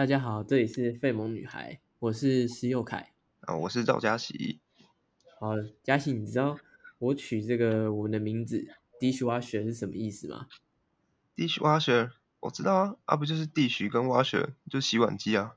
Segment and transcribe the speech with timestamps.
[0.00, 3.12] 大家好，这里是费蒙女孩，我是施佑凯。
[3.40, 4.58] 啊，我是赵佳喜。
[5.38, 5.50] 好，
[5.82, 6.58] 嘉喜，你知道
[6.98, 8.66] 我取这个我们的名字
[8.98, 10.48] dishwasher 是什么意思吗
[11.36, 15.56] ？dishwasher 我知道啊，啊不就是 dish 跟 washer 就洗碗机啊。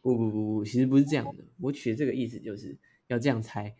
[0.00, 1.44] 不不不不，其实不是这样的。
[1.60, 2.78] 我取的这个意思就是
[3.08, 3.76] 要这样猜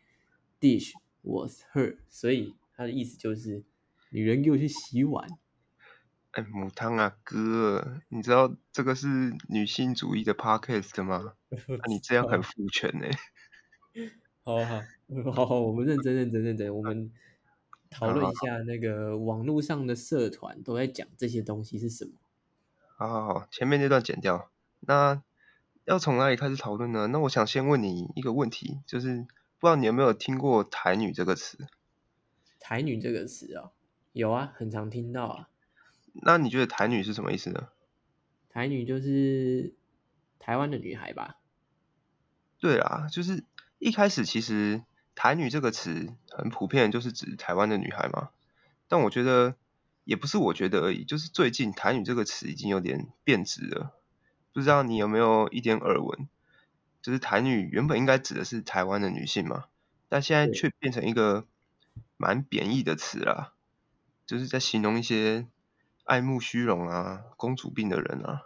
[0.61, 0.93] ，dish
[1.23, 3.65] was her，所以它的意思就是
[4.11, 5.27] 女人给我去洗碗。
[6.33, 11.35] 哎，母汤啊哥，你知道这个是女性主义的 podcast 吗？
[11.53, 13.07] 啊、你这样很父权呢、
[14.43, 14.81] 好好
[15.35, 17.13] 好好，我们认真认真认真，我们
[17.91, 22.13] 讨论一下那个网络上的社团都在讲这些东西是什么。
[22.97, 24.51] 好好好，前面那段剪掉。
[24.81, 25.23] 那
[25.85, 27.09] 要从哪里开始讨论呢？
[27.09, 29.27] 那我想先问你一个问题，就是
[29.59, 31.67] 不知道你有没有听过“台女”这个词？
[32.59, 33.73] 台女这个词啊、
[34.13, 35.49] 有啊，很常听到啊。
[36.13, 37.69] 那你觉得“台女”是什么意思呢？
[38.51, 39.75] 台女就是
[40.39, 41.37] 台湾的女孩吧？
[42.59, 43.45] 对啊，就是
[43.79, 44.83] 一开始其实
[45.17, 48.31] “台女”这个词很普遍，就是指台湾的女孩嘛。
[48.89, 49.57] 但我觉得
[50.05, 53.93] 也不是我觉得而已，就是最近“台女”这个词已经有点变质了。
[54.53, 56.29] 不知道你有没有一点耳闻？
[57.01, 59.65] 就是“台女”原本应该指的是台湾的女性嘛，
[60.09, 61.47] 但现在却变成一个
[62.17, 63.55] 蛮贬义的词啦，
[64.27, 65.47] 就是在形容一些
[66.05, 68.43] 爱慕虚荣啊、公主病的人啊。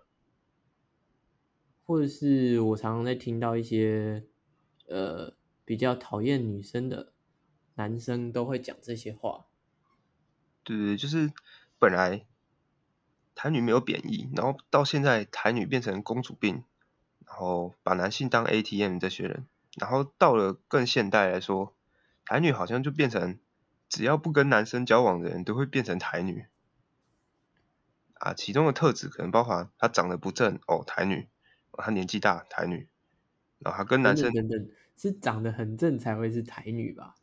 [1.85, 4.25] 或者是我常常在听到一些
[4.89, 7.13] 呃比较讨厌女生的
[7.77, 9.47] 男生都会讲这些话。
[10.65, 11.33] 对对，就是
[11.79, 12.27] 本来
[13.37, 16.65] 台女没有贬义，然后到现在台女变成公主病，
[17.25, 19.47] 然后把男性当 ATM 这些人，
[19.77, 21.73] 然后到了更现代来说，
[22.25, 23.39] 台女好像就变成
[23.89, 26.47] 只要不跟男生交往的人都会变成台女。
[28.19, 31.29] 啊，其中的特质可能包含她长得不正哦，台女；
[31.73, 32.87] 她年纪大，台女；
[33.59, 37.15] 然后她跟男生等等是长得很正才会是台女吧？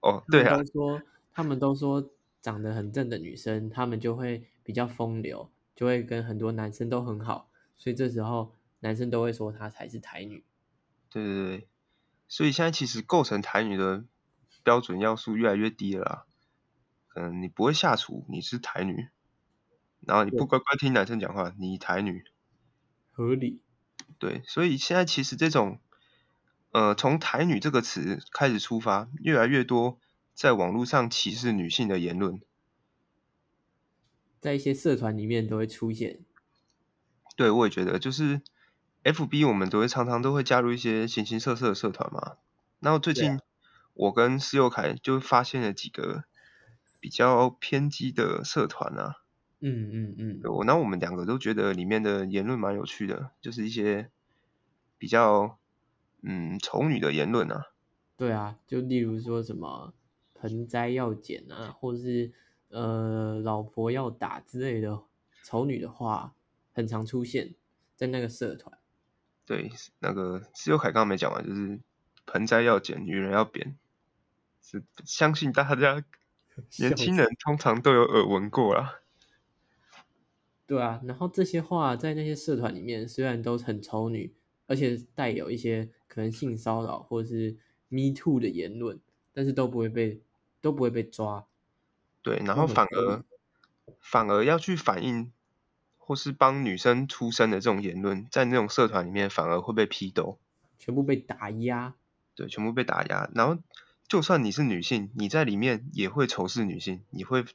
[0.00, 1.02] 哦，对啊他们，都说
[1.32, 10.44] 他们都说长得很正的女生，她们就会比较风流，就会跟很多男生都很好，所以这时候男生都会说她才是台女。
[11.10, 11.68] 对对对，
[12.28, 14.04] 所以现在其实构成台女的
[14.62, 16.24] 标准要素越来越低了啦。
[17.08, 19.08] 可能你不会下厨，你是台女；
[20.00, 22.24] 然后你不乖乖听男生讲话，你台女。
[23.12, 23.60] 合理。
[24.18, 25.80] 对，所以现在其实这种，
[26.72, 29.98] 呃，从台女这个词开始出发，越来越多
[30.34, 32.40] 在网络上歧视女性的言论。
[34.40, 36.20] 在一些社团里面都会出现。
[37.36, 38.40] 对，我也觉得，就是
[39.04, 42.36] FB 我们都会常常都会加入一些形形色色的社团嘛。
[42.80, 43.40] 然后最近
[43.94, 46.24] 我跟施佑凯就发现了几个
[47.00, 49.16] 比较偏激的社团啊，
[49.60, 54.10] 嗯嗯嗯，对我那我们两个都觉得里面的言论蛮有趣的，就是一些
[54.98, 55.58] 比较
[56.22, 57.66] 嗯丑女的言论啊。
[58.16, 59.92] 对啊，就例如说什么
[60.34, 62.32] 盆栽要剪啊，或者是
[62.68, 65.02] 呃老婆要打之类的
[65.42, 66.34] 丑女的话，
[66.72, 67.54] 很常出现
[67.96, 68.78] 在那个社团。
[69.44, 71.80] 对，那个施佑凯刚刚没讲完，就是
[72.26, 73.76] 盆栽要剪，女人要扁，
[74.62, 76.04] 是相信大家
[76.78, 79.00] 年轻人通常都有耳闻过啦。
[80.68, 84.34] 对啊，然后这些话在那些社团里面虽然都很丑女，
[84.66, 87.56] 而且带有一些可能性骚扰或者是
[87.88, 89.00] Me Too 的言论，
[89.32, 90.20] 但是都不会被
[90.60, 91.46] 都不会被抓。
[92.20, 93.24] 对，然都后反而
[93.98, 95.32] 反而要去反映
[95.96, 100.38] 或是帮女生出声的这种言论，在那种社团里面反而会被批斗，
[100.78, 101.94] 全部被打压。
[102.34, 103.30] 对，全部被打压。
[103.34, 103.62] 然后
[104.06, 107.46] 就算你是女性，你在里面也会仇视女性，你会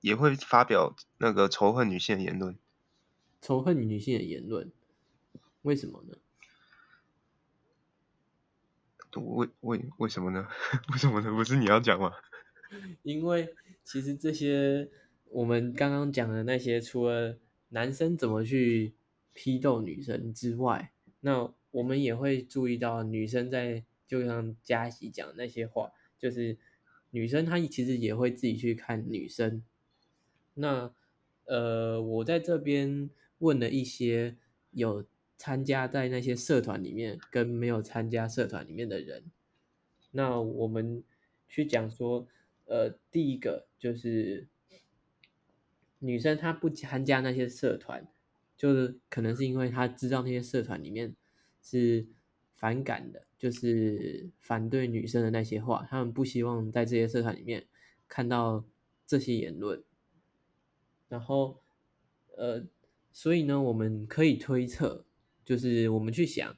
[0.00, 2.56] 也会发表那个仇恨女性的言论。
[3.40, 4.70] 仇恨女性的言论，
[5.62, 6.16] 为什么呢？
[9.14, 10.46] 为为为什么呢？
[10.92, 11.30] 为什么呢？
[11.32, 12.12] 不是你要讲吗？
[13.02, 14.90] 因为其实这些
[15.30, 17.38] 我们刚刚讲的那些，除了
[17.70, 18.94] 男生怎么去
[19.32, 26.58] 批斗女生之外，那我们也会注意到女生在就像嘉喜讲的那些话，就是
[27.10, 29.62] 女生她其实也会自己去看女生。
[30.58, 30.92] 那
[31.44, 33.08] 呃，我在这边
[33.38, 34.36] 问了一些
[34.72, 35.04] 有
[35.36, 39.30] 参加在那些社团里面跟没有参加社团里面的人，
[40.10, 41.02] 那我们
[41.48, 42.26] 去讲说，
[42.66, 44.48] 呃，第一个就是
[46.00, 48.06] 女生她不参加那些社团，
[48.56, 51.14] 就是可能是因为她知道那些社团里面
[51.62, 52.06] 是
[52.52, 57.66] 反感的，就是反对女生的那些话，他们不希望在这些社团里面
[58.08, 58.64] 看到
[59.06, 59.82] 这些言论。
[61.08, 61.60] 然后，
[62.36, 62.64] 呃，
[63.12, 65.04] 所以呢，我们可以推测，
[65.44, 66.56] 就是我们去想，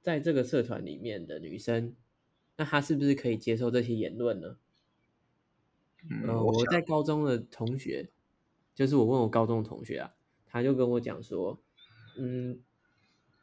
[0.00, 1.94] 在这个社团里面的女生，
[2.56, 4.56] 那她是不是可以接受这些言论呢？
[6.08, 8.10] 嗯，呃，我想我在高中的同学，
[8.74, 10.14] 就是我问我高中的同学啊，
[10.46, 11.60] 他就跟我讲说，
[12.16, 12.60] 嗯，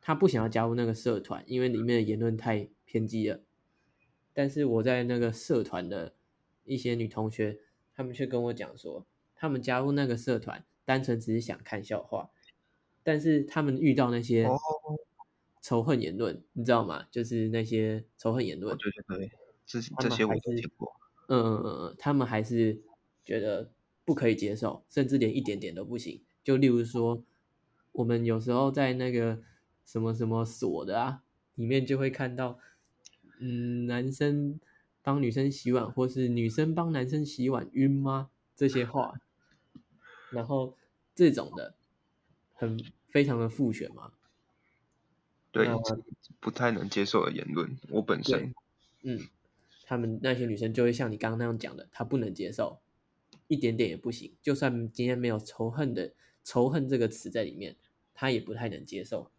[0.01, 3.41] 他不想要加入那个社团，因为里面的言论太偏激了。
[4.33, 6.13] 但是我在那个社团的
[6.63, 7.59] 一些女同学，
[7.93, 9.05] 她们却跟我讲说，
[9.41, 12.29] 她们加入那个社团，单纯只是想看笑话，
[13.03, 14.59] 但是他们遇到那些哦
[15.61, 17.07] 仇恨言论，你知道吗？
[17.09, 19.31] 就是那些仇恨言论，对对对，
[19.65, 20.91] 这他这些我听过。
[21.29, 22.81] 嗯嗯嗯嗯，他们还是
[23.23, 23.71] 觉得
[24.03, 26.21] 不可以接受，甚至连一点点都不行。
[26.43, 27.23] 就例如说，
[27.93, 29.41] 我们有时候在那个
[29.85, 31.23] 什么什么所的啊，
[31.55, 32.59] 里面就会看到，
[33.39, 34.59] 嗯，男生
[35.01, 38.31] 帮女生洗碗，或是女生帮男生洗碗晕吗？
[38.55, 39.13] 这些话，
[40.31, 40.75] 然后
[41.15, 41.73] 这种的
[42.53, 42.79] 很
[43.09, 44.11] 非常的复选嘛，
[45.51, 45.67] 对
[46.39, 48.53] 不太能接受的言论，我本身
[49.01, 49.27] 嗯，
[49.85, 52.79] 他们那些女生就会像你刚刚那样讲的，她不能接受，
[53.47, 54.33] 一点点也不行。
[54.41, 57.75] 就算今天没有仇恨的仇恨这个词在里面，
[58.13, 59.31] 她也不太能接受。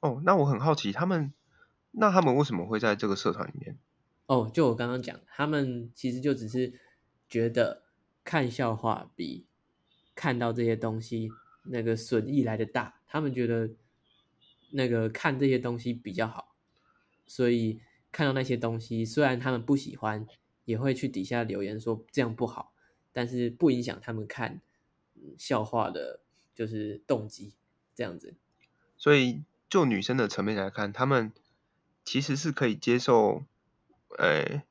[0.00, 1.32] 哦，那我很好奇，他们
[1.90, 3.76] 那他们为什么会在这个社团里面？
[4.26, 6.72] 哦，就我刚刚讲，他们其实就只是
[7.28, 7.82] 觉得
[8.28, 9.46] 看笑话比
[10.14, 11.30] 看到这些东西
[11.62, 13.70] 那个损益来的大，他们觉得
[14.72, 16.54] 那个看这些东西比较好，
[17.26, 17.80] 所以
[18.12, 20.26] 看到那些东西，虽然他们不喜欢，
[20.66, 22.74] 也会去底下留言说这样不好，
[23.14, 24.60] 但是不影响他们看
[25.38, 26.20] 笑话的，
[26.54, 27.54] 就是动机
[27.94, 28.34] 这样子。
[28.98, 31.32] 所以就女生的层面来看，他们
[32.04, 33.46] 其实是可以接受，
[34.18, 34.62] 呃，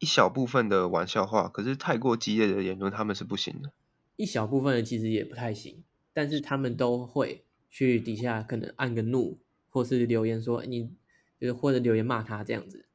[0.00, 3.70] 一小部分的玩笑话，可是太过激烈的言论他们是不行的。
[4.16, 9.38] 一小部分的其实也不太行，但是他们都会去底下可能按个怒，
[9.68, 10.90] 或是留言说你，
[11.38, 12.86] 就是或者留言骂他这样子。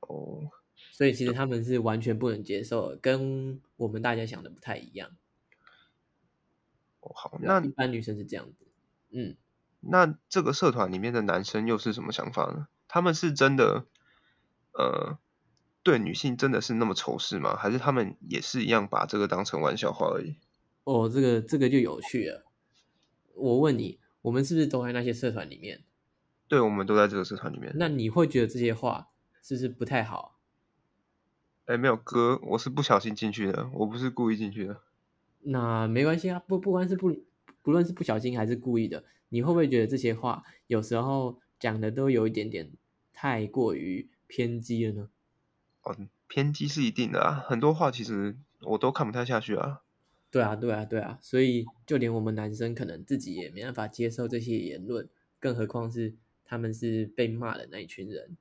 [0.00, 0.50] 哦，
[0.90, 5.10] 所以其实他们是完全不能接受，跟我们大家想的不太一样。
[7.00, 8.66] 哦好，那一般女生是这样子，
[9.10, 9.36] 嗯，
[9.80, 12.66] 那这个社团里面的男生又是什么想法呢？
[12.88, 13.86] 他们是真的，
[14.72, 15.18] 呃，
[15.84, 17.54] 对女性真的是那么仇视吗？
[17.54, 20.34] 还是他们也是一样把这个当成玩笑话而已？
[20.82, 22.44] 哦，这个这个就有趣了。
[23.34, 25.84] 我问你，我们是不是都在那些社团里面？
[26.48, 27.72] 对，我们都在这个社团里面。
[27.76, 29.08] 那你会觉得这些话
[29.42, 30.38] 是不是不太好？
[31.66, 34.80] 哎，没有哥，我是不小心进去的，我不是故意进去的。
[35.42, 37.14] 那没关系啊，不不管是不
[37.62, 42.70] 不论是不小心还是故意的，你会不会觉得这些话有时候讲的都有一点点
[43.12, 45.08] 太过于偏激了呢？
[45.84, 45.96] 哦，
[46.28, 49.82] 偏激是一定的啊，很多话其实我都看不太下去啊。
[50.30, 55.08] 对啊，对啊，对啊，所以就连我们男生可能自己也没办法接受这些言论，
[55.38, 58.36] 更何况是他们是被骂的那一群人。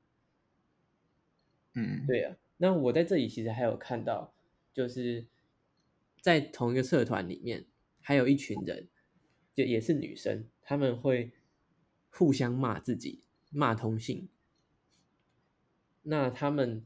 [1.76, 4.34] 嗯，对啊，那我在这里其实还有看到，
[4.74, 5.28] 就是
[6.22, 7.66] 在同一个社团里面，
[8.02, 8.88] 还有一群人，
[9.54, 11.32] 就也是女生，他们会
[12.10, 14.30] 互相骂自己，骂同性。
[16.02, 16.86] 那他们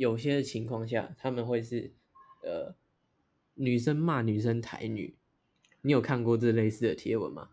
[0.00, 1.92] 有些情况下，他们会是
[2.42, 2.74] 呃
[3.52, 5.14] 女生骂女生台女，
[5.82, 7.50] 你有看过这类似的贴文吗？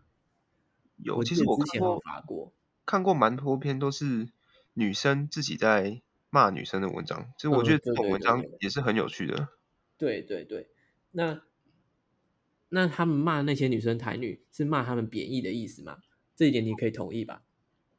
[0.96, 2.52] 有，其实记得之前有我看过发过，
[2.86, 4.30] 看过蛮多篇都是
[4.72, 6.00] 女生自己在
[6.30, 9.50] 骂女生的文章，其实我嗯觉得这种文章也是很有趣的。
[9.98, 10.70] 对对对，
[11.10, 11.42] 那
[12.70, 15.98] 那他们骂那些女生台女，是骂他们贬义的意思吗？
[16.34, 17.42] 这一点你可以同意吧？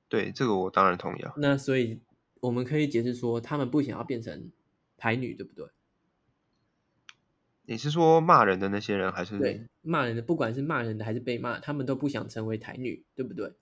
[0.07, 1.35] 对，这个我当然同意啊。
[1.37, 1.99] 那所以
[2.39, 4.51] 我们可以解释说，他们不想要变成
[4.97, 5.67] 台女，对不对？
[7.65, 13.53] 你是说骂人的那些人，还是对，骂人的，不管是骂人的还是被骂，他们都不想成为台女，对不对？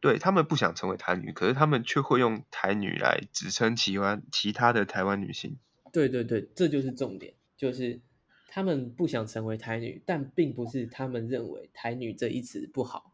[0.00, 5.58] 对他们不想成为台女，可是他们却会用台女来指称其湾其他的台湾女性。
[5.92, 8.00] 对对对，这就是重点，就是
[8.48, 13.12] 他们不想成为台女，但并不是他们认为台女这一词不好，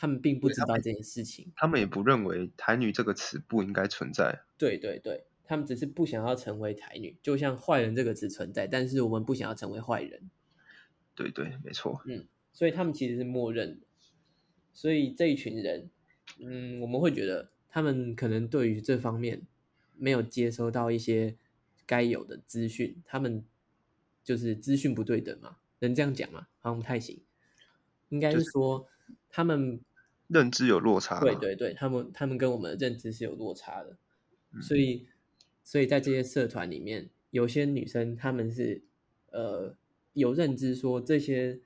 [0.00, 1.52] 他们并不知道这件事情。
[1.54, 4.40] 他们也不认为台女这个词不应该存在。
[4.56, 10.30] 对对对，他们只是不想要成为台女，就像坏人这个词存在，但是我们不想要成为坏人，
[11.14, 12.00] 对对，没错。
[12.06, 13.86] 嗯所以他们其实是默认的。
[14.72, 15.90] 所以这一群人，
[16.38, 19.42] 嗯，我们会觉得他们可能对于这方面
[19.96, 21.36] 没有接收到一些
[21.84, 23.44] 该有的资讯，他们
[24.24, 26.48] 就是资讯不对等嘛，能这样讲吗？
[26.60, 27.20] 好像不太行，
[28.08, 28.88] 应该就是是说
[29.28, 29.80] 他们
[30.32, 31.20] 认知有落差。
[31.20, 33.98] 对，对对，他们他们跟我们的认知是有落差的，
[34.52, 35.06] 嗯所以
[35.64, 38.82] 所以在这些社团里面，有些女生她们是
[39.30, 39.76] 呃
[40.12, 41.60] 有认知说这些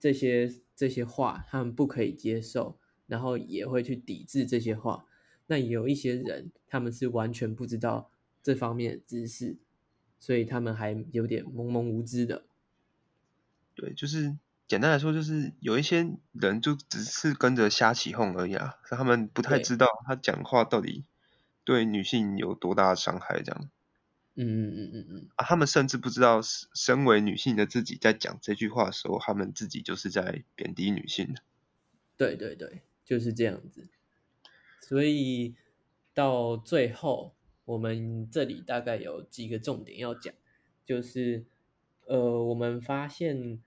[0.00, 5.06] 这些这些话他们不可以接受，然后也会去抵制这些话。
[5.46, 8.10] 那有一些人他们是完全不知道
[8.42, 9.56] 这方面的知识，
[10.18, 12.46] 所以他们还有点懵懵无知的。
[13.74, 14.36] 对，就是
[14.68, 21.04] 简单来说，就是有一些人就只是跟着瞎起哄而已啊，他们不太知道他讲话到底
[21.64, 23.70] 对女性有多大的伤害，这样
[24.34, 31.42] 嗯嗯嗯嗯嗯，啊，他们甚至不知道身身为女性的自己在讲这句话的时候，他们自己就是在贬低女性的。
[32.16, 33.88] 对对对，就是这样子。
[34.80, 35.54] 所以
[36.12, 40.34] 到最后，我们这里大概有几个重点要讲，
[40.84, 41.46] 就是
[42.06, 43.60] 呃，我们发现，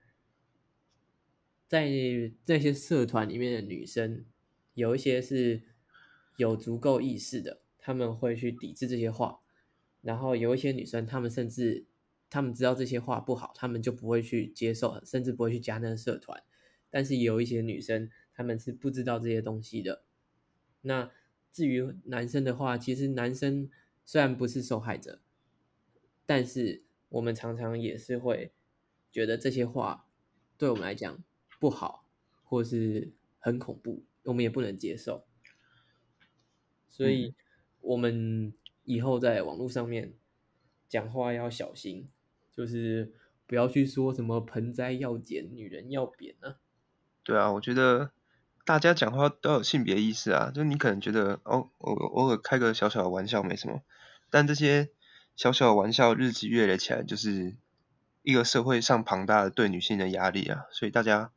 [1.70, 1.88] 在
[2.46, 4.24] 那些社团里面的女生，
[4.74, 5.62] 有一些是
[6.36, 9.38] 有足够意识的，他们会去抵制这些话，
[10.02, 11.86] 然后有一些女生，她们甚至
[12.28, 16.42] 她们知道这些话不好，她们就不会去接受，甚至不会去加那个社团。
[16.90, 20.02] 但是有一些女生，她们是不知道这些东西的。
[20.80, 21.12] 那
[21.52, 23.70] 至于男生的话，其实男生
[24.04, 25.20] 虽然不是受害者，
[26.26, 28.50] 但是我们常常也是会
[29.12, 30.08] 觉得这些话
[30.58, 31.22] 对我们来讲
[31.60, 32.04] 不好，
[32.42, 35.24] 或是很恐怖，我们也不能接受。
[36.88, 37.34] 所以，
[37.80, 38.52] 我们
[38.84, 40.14] 以后在网络上面
[40.88, 42.08] 讲话要小心，
[42.50, 43.12] 就是
[43.46, 46.56] 不要去说什么盆栽要剪，女人要扁啊。
[47.22, 48.10] 对啊，我觉得
[48.64, 53.82] 大家讲话都有性别意识啊，就你可能觉得哦，偶偶尔开个小小的玩笑没什么，
[54.30, 54.90] 但这些
[55.36, 57.54] 小小的玩笑日积月累起来，就是
[58.22, 61.32] 一个社会上庞大的对女性的压力啊，所以大家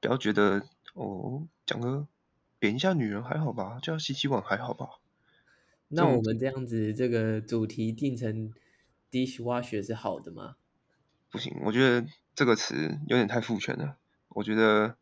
[0.00, 0.62] 不要觉得
[0.94, 2.06] 哦，讲个
[2.58, 4.98] 贬一下女人还好吧，叫洗洗碗还好吧，
[5.88, 8.52] 那我们这样子，这个主题定成
[9.10, 10.56] dishwasher 是好的吗？
[11.30, 13.96] 不行，我觉得这个词有点太父权了，
[14.28, 14.96] 我觉得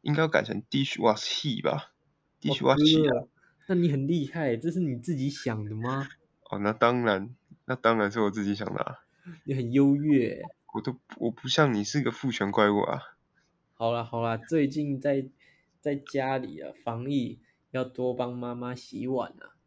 [0.00, 1.92] 应该要改成 dishwash he 吧
[2.40, 3.28] ，dishwash
[3.66, 6.08] 那你很厉害，这是你自己想的吗？
[6.50, 9.04] 哦，那当然，那当然是我自己想的啊。
[9.44, 10.42] 你很优越。
[10.74, 13.11] 我都我不像你是个父权怪物啊。
[13.82, 15.26] 好啦好啦，最近在
[15.80, 17.40] 在家里啊，防疫
[17.72, 19.58] 要多帮妈妈洗碗啊。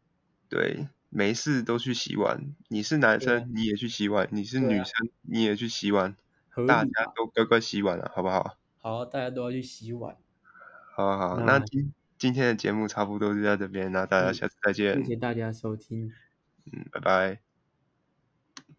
[0.48, 2.54] 对，没事都去洗碗。
[2.68, 6.16] 你是男生，你也去洗碗；你是女生，你也去洗碗。
[6.66, 7.12] 大家？
[7.14, 8.56] 都乖乖洗碗了，好不好？
[8.78, 10.16] 好，大家都要去洗碗。
[10.94, 15.10] 好啊好啊，那那今今天的节目差不多就到这边，那大家嗯下次再见谢。
[15.10, 16.10] 谢大家收听。
[16.72, 17.45] 嗯，拜拜。